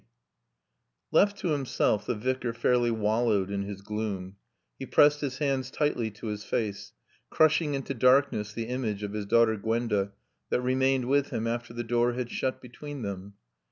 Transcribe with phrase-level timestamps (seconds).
[0.01, 4.37] XXXIII Left to himself, the Vicar fairly wallowed in his gloom.
[4.79, 6.93] He pressed his hands tightly to his face,
[7.29, 10.13] crushing into darkness the image of his daughter Gwenda
[10.49, 13.35] that remained with him after the door had shut between them.